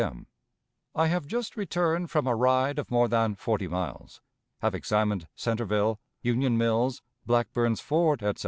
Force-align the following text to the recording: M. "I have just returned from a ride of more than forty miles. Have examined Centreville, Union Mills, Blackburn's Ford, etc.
M. 0.03 0.25
"I 0.95 1.05
have 1.09 1.27
just 1.27 1.55
returned 1.55 2.09
from 2.09 2.25
a 2.25 2.33
ride 2.33 2.79
of 2.79 2.89
more 2.89 3.07
than 3.07 3.35
forty 3.35 3.67
miles. 3.67 4.19
Have 4.61 4.73
examined 4.73 5.27
Centreville, 5.35 5.99
Union 6.23 6.57
Mills, 6.57 7.03
Blackburn's 7.27 7.81
Ford, 7.81 8.23
etc. 8.23 8.39